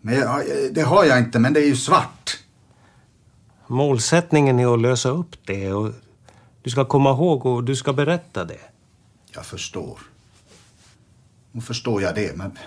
Men 0.00 0.14
jag, 0.14 0.44
det 0.72 0.82
har 0.82 1.04
jag 1.04 1.18
inte, 1.18 1.38
men 1.38 1.52
det 1.52 1.60
är 1.60 1.66
ju 1.66 1.76
svart. 1.76 2.38
Målsättningen 3.66 4.58
är 4.58 4.74
att 4.74 4.80
lösa 4.80 5.08
upp 5.08 5.36
det 5.46 5.72
och 5.72 5.92
du 6.62 6.70
ska 6.70 6.84
komma 6.84 7.10
ihåg 7.10 7.46
och 7.46 7.64
du 7.64 7.76
ska 7.76 7.92
berätta 7.92 8.44
det. 8.44 8.60
Jag 9.34 9.46
förstår. 9.46 9.98
Nu 11.52 11.60
förstår 11.60 12.02
jag 12.02 12.14
det, 12.14 12.36
men 12.36 12.58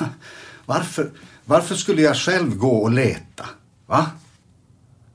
varför, 0.66 1.10
varför 1.44 1.74
skulle 1.74 2.02
jag 2.02 2.16
själv 2.16 2.56
gå 2.56 2.76
och 2.76 2.90
leta? 2.90 3.46
Va? 3.86 4.06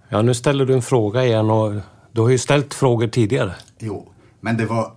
Ja, 0.09 0.21
nu 0.21 0.33
ställer 0.33 0.65
du 0.65 0.73
en 0.73 0.81
fråga 0.81 1.25
igen 1.25 1.49
och 1.49 1.81
du 2.11 2.21
har 2.21 2.29
ju 2.29 2.37
ställt 2.37 2.73
frågor 2.73 3.07
tidigare. 3.07 3.55
Jo, 3.79 4.11
men 4.39 4.57
det 4.57 4.65
var, 4.65 4.91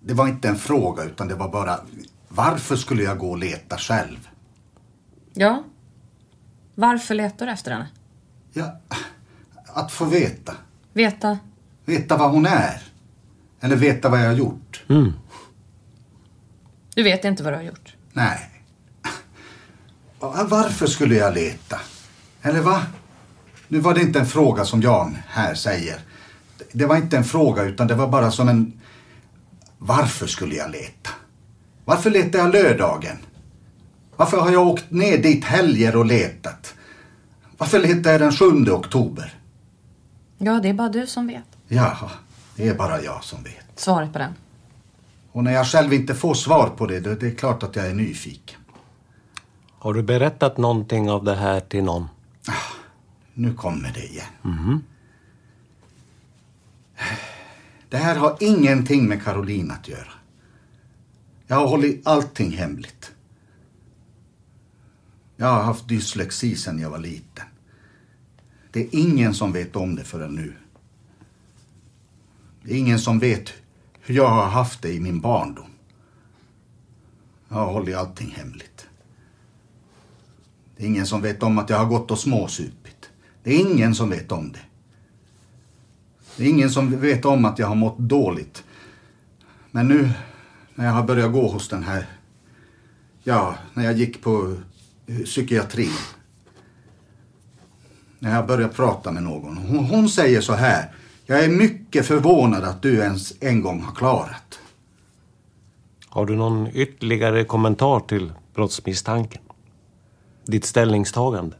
det 0.00 0.14
var 0.14 0.28
inte 0.28 0.48
en 0.48 0.56
fråga 0.56 1.04
utan 1.04 1.28
det 1.28 1.34
var 1.34 1.48
bara 1.48 1.80
varför 2.28 2.76
skulle 2.76 3.02
jag 3.02 3.18
gå 3.18 3.30
och 3.30 3.38
leta 3.38 3.78
själv? 3.78 4.28
Ja. 5.34 5.62
Varför 6.80 7.14
letar 7.14 7.46
du 7.46 7.52
efter 7.52 7.70
henne? 7.70 7.88
Ja, 8.52 8.80
att 9.66 9.92
få 9.92 10.04
veta. 10.04 10.54
Veta? 10.92 11.38
Veta 11.84 12.16
vad 12.16 12.30
hon 12.30 12.46
är. 12.46 12.82
Eller 13.60 13.76
veta 13.76 14.08
vad 14.08 14.20
jag 14.20 14.26
har 14.26 14.34
gjort. 14.34 14.82
Mm. 14.88 15.12
Du 16.94 17.02
vet 17.02 17.24
inte 17.24 17.42
vad 17.42 17.52
du 17.52 17.56
har 17.56 17.62
gjort? 17.62 17.96
Nej. 18.12 18.50
Varför 20.20 20.86
skulle 20.86 21.14
jag 21.14 21.34
leta? 21.34 21.80
Eller 22.42 22.60
va? 22.60 22.82
Nu 23.68 23.78
var 23.78 23.94
det 23.94 24.00
inte 24.00 24.18
en 24.18 24.26
fråga 24.26 24.64
som 24.64 24.82
Jan 24.82 25.16
här 25.26 25.54
säger. 25.54 26.00
Det 26.72 26.86
var 26.86 26.96
inte 26.96 27.16
en 27.16 27.24
fråga 27.24 27.62
utan 27.62 27.86
det 27.86 27.94
var 27.94 28.08
bara 28.08 28.30
som 28.30 28.48
en... 28.48 28.80
Varför 29.78 30.26
skulle 30.26 30.54
jag 30.54 30.70
leta? 30.70 31.10
Varför 31.84 32.10
letar 32.10 32.38
jag 32.38 32.52
lördagen? 32.52 33.16
Varför 34.20 34.36
har 34.40 34.50
jag 34.50 34.66
åkt 34.66 34.90
ner 34.90 35.18
dit 35.18 35.44
helger 35.44 35.96
och 35.96 36.06
letat? 36.06 36.74
Varför 37.58 37.78
letar 37.78 38.10
jag 38.10 38.20
den 38.20 38.32
7 38.32 38.70
oktober? 38.70 39.34
Ja, 40.38 40.60
det 40.62 40.68
är 40.68 40.74
bara 40.74 40.88
du 40.88 41.06
som 41.06 41.26
vet. 41.26 41.44
Ja, 41.68 42.10
det 42.56 42.68
är 42.68 42.74
bara 42.74 43.02
jag 43.02 43.24
som 43.24 43.42
vet. 43.42 43.66
Svaret 43.76 44.12
på 44.12 44.18
den. 44.18 44.32
Och 45.32 45.44
när 45.44 45.52
jag 45.52 45.66
själv 45.66 45.92
inte 45.92 46.14
får 46.14 46.34
svar 46.34 46.68
på 46.76 46.86
det, 46.86 47.00
då 47.00 47.10
är 47.10 47.16
det 47.16 47.30
klart 47.30 47.62
att 47.62 47.76
jag 47.76 47.86
är 47.86 47.94
nyfiken. 47.94 48.60
Har 49.78 49.94
du 49.94 50.02
berättat 50.02 50.56
någonting 50.56 51.10
av 51.10 51.24
det 51.24 51.34
här 51.34 51.60
till 51.60 51.84
någon? 51.84 52.08
Nu 53.34 53.54
kommer 53.54 53.92
det 53.94 54.04
igen. 54.04 54.26
Mhm. 54.42 54.84
Det 57.88 57.96
här 57.96 58.16
har 58.16 58.36
ingenting 58.40 59.08
med 59.08 59.24
Caroline 59.24 59.70
att 59.70 59.88
göra. 59.88 60.12
Jag 61.46 61.56
har 61.56 61.66
hållit 61.68 62.06
allting 62.06 62.50
hemligt. 62.50 63.12
Jag 65.40 65.46
har 65.46 65.62
haft 65.62 65.88
dyslexi 65.88 66.56
sedan 66.56 66.78
jag 66.78 66.90
var 66.90 66.98
liten. 66.98 67.44
Det 68.70 68.80
är 68.80 68.88
ingen 68.92 69.34
som 69.34 69.52
vet 69.52 69.76
om 69.76 69.94
det 69.96 70.04
förrän 70.04 70.34
nu. 70.34 70.54
Det 72.62 72.72
är 72.72 72.78
ingen 72.78 72.98
som 72.98 73.18
vet 73.18 73.52
hur 74.00 74.14
jag 74.14 74.28
har 74.28 74.46
haft 74.46 74.82
det 74.82 74.92
i 74.92 75.00
min 75.00 75.20
barndom. 75.20 75.70
Jag 77.48 77.56
har 77.56 77.72
hållit 77.72 77.96
allting 77.96 78.34
hemligt. 78.36 78.86
Det 80.76 80.82
är 80.82 80.86
ingen 80.86 81.06
som 81.06 81.22
vet 81.22 81.42
om 81.42 81.58
att 81.58 81.70
jag 81.70 81.78
har 81.78 81.86
gått 81.86 82.10
och 82.10 82.18
småsupit. 82.18 83.10
Det 83.42 83.54
är 83.54 83.72
ingen 83.72 83.94
som 83.94 84.10
vet 84.10 84.32
om 84.32 84.52
det. 84.52 84.64
Det 86.36 86.44
är 86.44 86.48
ingen 86.48 86.70
som 86.70 87.00
vet 87.00 87.24
om 87.24 87.44
att 87.44 87.58
jag 87.58 87.66
har 87.66 87.74
mått 87.74 87.98
dåligt. 87.98 88.64
Men 89.70 89.88
nu 89.88 90.10
när 90.74 90.86
jag 90.86 90.92
har 90.92 91.04
börjat 91.04 91.32
gå 91.32 91.48
hos 91.48 91.68
den 91.68 91.82
här... 91.82 92.06
Ja, 93.22 93.56
när 93.74 93.84
jag 93.84 93.98
gick 93.98 94.22
på 94.22 94.56
psykiatrin. 95.24 95.92
När 98.18 98.34
jag 98.34 98.46
började 98.46 98.74
prata 98.74 99.12
med 99.12 99.22
någon. 99.22 99.56
Hon, 99.56 99.84
hon 99.84 100.08
säger 100.08 100.40
så 100.40 100.52
här. 100.52 100.94
Jag 101.26 101.44
är 101.44 101.48
mycket 101.48 102.06
förvånad 102.06 102.64
att 102.64 102.82
du 102.82 102.98
ens 102.98 103.34
en 103.40 103.62
gång 103.62 103.82
har 103.82 103.94
klarat. 103.94 104.60
Har 106.06 106.26
du 106.26 106.36
någon 106.36 106.68
ytterligare 106.72 107.44
kommentar 107.44 108.00
till 108.00 108.32
brottsmisstanken? 108.54 109.42
Ditt 110.44 110.64
ställningstagande? 110.64 111.56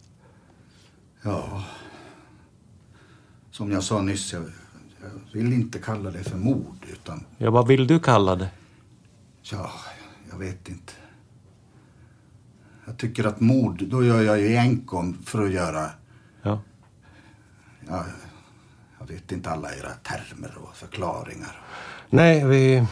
Ja. 1.23 1.65
Som 3.51 3.73
jag 3.73 3.83
sa 3.83 4.03
nyss, 4.03 4.33
jag, 4.33 4.43
jag 5.01 5.11
vill 5.33 5.53
inte 5.53 5.79
kalla 5.79 6.11
det 6.11 6.25
för 6.25 6.39
mord 6.39 6.87
utan... 6.93 7.25
Ja, 7.39 7.51
vad 7.51 7.67
vill 7.67 7.87
du 7.87 8.01
kalla 8.01 8.37
det? 8.37 8.51
Ja, 9.43 9.71
jag 10.31 10.39
vet 10.39 10.69
inte. 10.69 10.93
Jag 12.91 12.99
tycker 12.99 13.25
att 13.25 13.41
mord, 13.41 13.83
då 13.87 14.05
gör 14.05 14.23
jag 14.23 14.41
ju 14.41 14.57
enkom 14.57 15.19
för 15.25 15.45
att 15.45 15.53
göra... 15.53 15.91
Ja. 16.43 16.61
Ja, 17.89 18.05
jag 18.99 19.07
vet 19.07 19.33
inte 19.33 19.51
alla 19.51 19.69
era 19.69 19.91
termer 19.91 20.59
och 20.63 20.77
förklaringar. 20.77 21.61
Nej, 22.09 22.47
vi 22.47 22.87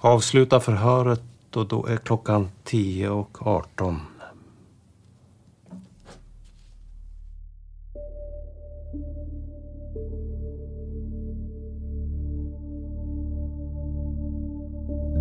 avslutar 0.00 0.60
förhöret 0.60 1.22
och 1.54 1.68
då 1.68 1.86
är 1.86 1.96
klockan 1.96 2.48
10 2.64 3.08
och 3.08 3.46
18. 3.46 4.00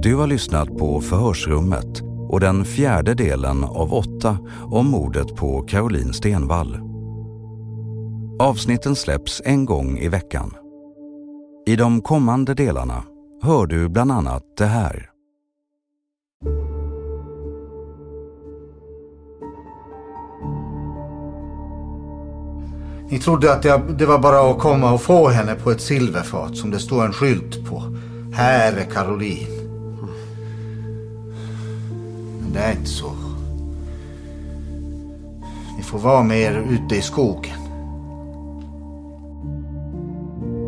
Du 0.01 0.15
har 0.15 0.27
lyssnat 0.27 0.77
på 0.77 1.01
Förhörsrummet 1.01 2.04
och 2.29 2.39
den 2.39 2.65
fjärde 2.65 3.13
delen 3.13 3.63
av 3.63 3.93
åtta 3.93 4.37
om 4.63 4.87
mordet 4.87 5.35
på 5.35 5.61
Caroline 5.61 6.13
Stenvall. 6.13 6.79
Avsnitten 8.39 8.95
släpps 8.95 9.41
en 9.45 9.65
gång 9.65 9.97
i 9.97 10.09
veckan. 10.09 10.53
I 11.67 11.75
de 11.75 12.01
kommande 12.01 12.53
delarna 12.53 13.03
hör 13.41 13.65
du 13.65 13.89
bland 13.89 14.11
annat 14.11 14.43
det 14.57 14.65
här. 14.65 15.09
Ni 23.09 23.19
trodde 23.19 23.53
att 23.53 23.61
det 23.97 24.05
var 24.05 24.19
bara 24.19 24.51
att 24.51 24.59
komma 24.59 24.93
och 24.93 25.01
få 25.01 25.27
henne 25.27 25.55
på 25.55 25.71
ett 25.71 25.81
silverfat 25.81 26.57
som 26.57 26.71
det 26.71 26.79
står 26.79 27.05
en 27.05 27.13
skylt 27.13 27.69
på. 27.69 27.83
Här 28.33 28.73
är 28.73 28.85
Caroline 28.85 29.54
det 32.55 32.61
är 32.61 32.71
inte 32.71 32.89
så. 32.89 33.11
Ni 35.77 35.83
får 35.83 35.99
vara 35.99 36.23
med 36.23 36.39
er 36.39 36.63
ute 36.69 36.95
i 36.95 37.01
skogen. 37.01 37.59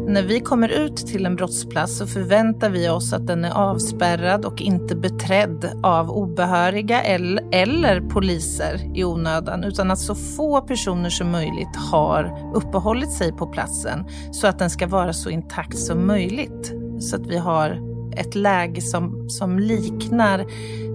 När 0.07 0.23
vi 0.23 0.39
kommer 0.39 0.69
ut 0.69 0.97
till 0.97 1.25
en 1.25 1.35
brottsplats 1.35 1.97
så 1.97 2.07
förväntar 2.07 2.69
vi 2.69 2.89
oss 2.89 3.13
att 3.13 3.27
den 3.27 3.45
är 3.45 3.51
avspärrad 3.51 4.45
och 4.45 4.61
inte 4.61 4.95
beträdd 4.95 5.71
av 5.83 6.11
obehöriga 6.11 7.01
eller, 7.01 8.09
poliser 8.09 8.97
i 8.97 9.03
onödan, 9.03 9.63
utan 9.63 9.91
att 9.91 9.99
så 9.99 10.15
få 10.15 10.61
personer 10.61 11.09
som 11.09 11.31
möjligt 11.31 11.75
har 11.91 12.51
uppehållit 12.55 13.11
sig 13.11 13.31
på 13.31 13.47
platsen 13.47 14.05
så 14.31 14.47
att 14.47 14.59
den 14.59 14.69
ska 14.69 14.87
vara 14.87 15.13
så 15.13 15.29
intakt 15.29 15.77
som 15.77 16.07
möjligt. 16.07 16.73
Så 16.99 17.15
att 17.15 17.27
vi 17.27 17.37
har 17.37 17.86
ett 18.17 18.35
läge 18.35 18.81
som, 18.81 19.29
som 19.29 19.59
liknar 19.59 20.45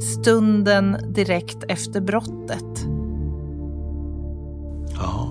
stunden 0.00 0.96
direkt 1.08 1.64
efter 1.68 2.00
brottet. 2.00 2.86
Ja. 4.94 5.28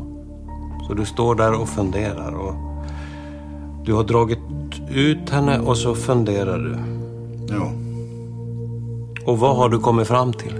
Så 0.88 0.93
du 0.93 1.06
står 1.06 1.36
där 1.36 1.62
och 1.62 1.69
funderar 1.69 2.32
och 2.32 2.54
du 3.86 3.93
har 3.93 4.04
dragit 4.04 4.39
ut 4.89 5.30
henne 5.30 5.60
och 5.60 5.77
så 5.77 5.95
funderar 5.95 6.58
du. 6.60 6.77
Ja. 7.54 7.71
Och 9.25 9.39
vad 9.39 9.56
har 9.56 9.69
du 9.69 9.80
kommit 9.80 10.08
fram 10.08 10.34
till? 10.34 10.56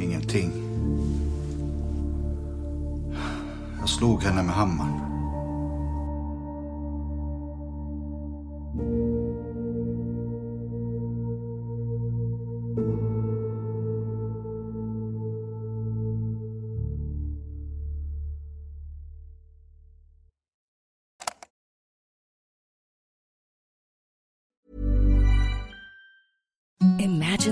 Ingenting. 0.00 0.52
Jag 3.80 3.88
slog 3.88 4.22
henne 4.22 4.42
med 4.42 4.54
hammaren. 4.54 5.01